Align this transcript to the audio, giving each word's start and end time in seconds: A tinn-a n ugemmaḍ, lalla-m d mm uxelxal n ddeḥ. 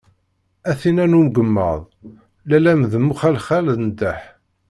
A 0.69 0.73
tinn-a 0.79 1.05
n 1.05 1.17
ugemmaḍ, 1.19 1.79
lalla-m 2.49 2.81
d 2.91 2.93
mm 2.99 3.11
uxelxal 3.13 3.65
n 3.81 3.85
ddeḥ. 3.89 4.21